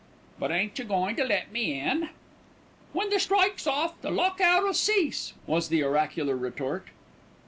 [0.39, 2.09] "But ain't you goin' to let me in?"
[2.91, 6.87] "When the strike's off the lock out'll cease," was the oracular retort.